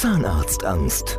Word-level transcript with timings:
Zahnarztangst. 0.00 1.18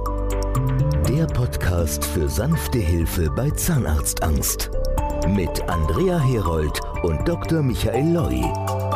Der 1.09 1.25
Podcast 1.25 2.05
für 2.05 2.29
sanfte 2.29 2.77
Hilfe 2.77 3.29
bei 3.29 3.49
Zahnarztangst. 3.49 4.71
Mit 5.27 5.61
Andrea 5.69 6.17
Herold 6.17 6.79
und 7.03 7.27
Dr. 7.27 7.61
Michael 7.61 8.13
Loi. 8.13 8.88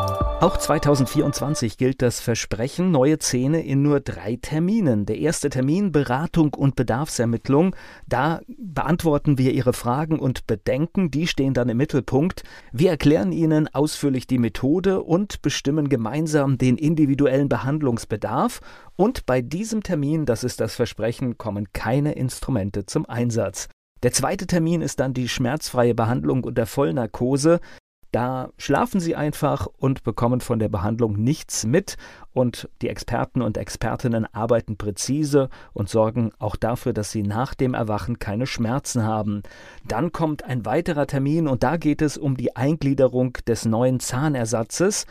Auch 0.43 0.57
2024 0.57 1.77
gilt 1.77 2.01
das 2.01 2.19
Versprechen 2.19 2.91
neue 2.91 3.17
Zähne 3.17 3.63
in 3.63 3.81
nur 3.81 4.01
drei 4.01 4.35
Terminen. 4.35 5.05
Der 5.05 5.17
erste 5.17 5.49
Termin 5.49 5.93
Beratung 5.93 6.53
und 6.53 6.75
Bedarfsermittlung. 6.75 7.73
Da 8.09 8.41
beantworten 8.57 9.37
wir 9.37 9.53
Ihre 9.53 9.71
Fragen 9.71 10.19
und 10.19 10.45
Bedenken. 10.45 11.11
Die 11.11 11.27
stehen 11.27 11.53
dann 11.53 11.69
im 11.69 11.77
Mittelpunkt. 11.77 12.43
Wir 12.73 12.89
erklären 12.89 13.31
Ihnen 13.31 13.73
ausführlich 13.73 14.27
die 14.27 14.37
Methode 14.37 15.01
und 15.01 15.41
bestimmen 15.41 15.87
gemeinsam 15.87 16.57
den 16.57 16.75
individuellen 16.75 17.47
Behandlungsbedarf. 17.47 18.59
Und 18.97 19.25
bei 19.25 19.41
diesem 19.41 19.81
Termin, 19.81 20.25
das 20.25 20.43
ist 20.43 20.59
das 20.59 20.75
Versprechen, 20.75 21.37
kommen 21.37 21.71
keine 21.71 22.15
Instrumente 22.15 22.85
zum 22.85 23.05
Einsatz. 23.05 23.69
Der 24.03 24.11
zweite 24.11 24.45
Termin 24.45 24.81
ist 24.81 24.99
dann 24.99 25.13
die 25.13 25.29
schmerzfreie 25.29 25.95
Behandlung 25.95 26.43
unter 26.43 26.65
Vollnarkose. 26.65 27.61
Da 28.13 28.51
schlafen 28.59 28.99
sie 28.99 29.15
einfach 29.15 29.67
und 29.79 30.03
bekommen 30.03 30.39
von 30.39 30.59
der 30.59 30.69
Behandlung 30.69 31.15
nichts 31.15 31.65
mit 31.65 31.97
und 32.31 32.69
die 32.83 32.89
Experten 32.89 33.41
und 33.41 33.57
Expertinnen 33.57 34.27
arbeiten 34.31 34.77
präzise 34.77 35.49
und 35.73 35.89
sorgen 35.89 36.31
auch 36.37 36.55
dafür, 36.55 36.93
dass 36.93 37.09
sie 37.09 37.23
nach 37.23 37.55
dem 37.55 37.73
Erwachen 37.73 38.19
keine 38.19 38.45
Schmerzen 38.45 39.03
haben. 39.03 39.41
Dann 39.87 40.11
kommt 40.11 40.43
ein 40.43 40.63
weiterer 40.63 41.07
Termin 41.07 41.47
und 41.47 41.63
da 41.63 41.77
geht 41.77 42.03
es 42.03 42.19
um 42.19 42.37
die 42.37 42.55
Eingliederung 42.55 43.33
des 43.47 43.65
neuen 43.65 43.99
Zahnersatzes. 43.99 45.07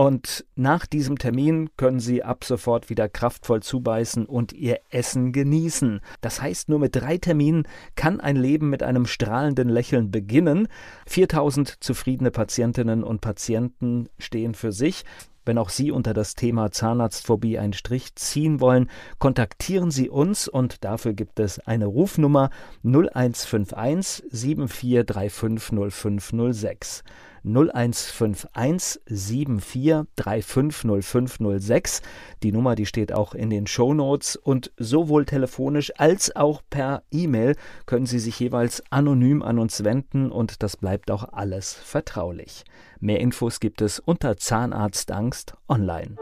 Und 0.00 0.46
nach 0.54 0.86
diesem 0.86 1.18
Termin 1.18 1.68
können 1.76 2.00
Sie 2.00 2.22
ab 2.22 2.44
sofort 2.44 2.88
wieder 2.88 3.06
kraftvoll 3.06 3.62
zubeißen 3.62 4.24
und 4.24 4.54
Ihr 4.54 4.80
Essen 4.88 5.30
genießen. 5.30 6.00
Das 6.22 6.40
heißt, 6.40 6.70
nur 6.70 6.78
mit 6.78 6.96
drei 6.96 7.18
Terminen 7.18 7.68
kann 7.96 8.18
ein 8.18 8.36
Leben 8.36 8.70
mit 8.70 8.82
einem 8.82 9.04
strahlenden 9.04 9.68
Lächeln 9.68 10.10
beginnen. 10.10 10.68
4000 11.06 11.84
zufriedene 11.84 12.30
Patientinnen 12.30 13.04
und 13.04 13.20
Patienten 13.20 14.08
stehen 14.18 14.54
für 14.54 14.72
sich. 14.72 15.04
Wenn 15.44 15.58
auch 15.58 15.68
Sie 15.68 15.90
unter 15.90 16.14
das 16.14 16.34
Thema 16.34 16.70
Zahnarztphobie 16.70 17.58
einen 17.58 17.74
Strich 17.74 18.14
ziehen 18.14 18.58
wollen, 18.60 18.88
kontaktieren 19.18 19.90
Sie 19.90 20.08
uns 20.08 20.48
und 20.48 20.82
dafür 20.82 21.12
gibt 21.12 21.38
es 21.40 21.58
eine 21.58 21.84
Rufnummer 21.84 22.48
0151 22.84 24.24
7435 24.30 25.90
0506. 25.90 27.04
0151 27.44 29.00
74 29.06 30.06
350506. 30.16 32.02
Die 32.42 32.52
Nummer, 32.52 32.74
die 32.74 32.86
steht 32.86 33.12
auch 33.12 33.34
in 33.34 33.50
den 33.50 33.66
Show 33.66 33.94
Notes 33.94 34.36
und 34.36 34.72
sowohl 34.76 35.24
telefonisch 35.24 35.92
als 35.98 36.34
auch 36.36 36.62
per 36.70 37.02
E-Mail 37.10 37.56
können 37.86 38.06
Sie 38.06 38.18
sich 38.18 38.38
jeweils 38.40 38.82
anonym 38.90 39.42
an 39.42 39.58
uns 39.58 39.84
wenden 39.84 40.30
und 40.30 40.62
das 40.62 40.76
bleibt 40.76 41.10
auch 41.10 41.32
alles 41.32 41.72
vertraulich. 41.72 42.64
Mehr 43.00 43.20
Infos 43.20 43.60
gibt 43.60 43.80
es 43.82 43.98
unter 43.98 44.36
Zahnarztangst 44.36 45.54
online. 45.68 46.16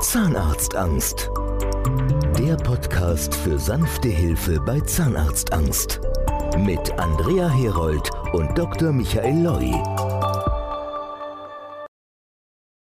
Zahnarztangst. 0.00 1.30
Der 2.38 2.56
Podcast 2.56 3.34
für 3.34 3.58
sanfte 3.58 4.08
Hilfe 4.08 4.60
bei 4.60 4.80
Zahnarztangst. 4.80 6.00
Mit 6.58 6.98
Andrea 6.98 7.48
Herold 7.48 8.10
und 8.32 8.56
Dr. 8.56 8.92
Michael 8.92 9.42
Loi. 9.42 10.11